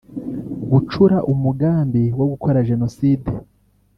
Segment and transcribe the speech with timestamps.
[0.71, 3.29] Gucura umugambi wo gukora Jenoside